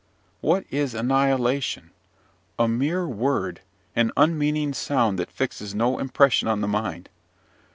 [0.39, 1.91] What is annihilation?
[2.57, 3.61] A mere word,
[3.95, 7.07] an unmeaning sound that fixes no impression on the mind.